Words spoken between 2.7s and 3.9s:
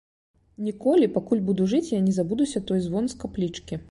той звон з каплічкі.